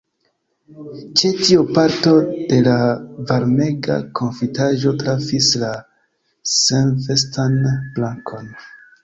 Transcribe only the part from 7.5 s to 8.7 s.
brakon.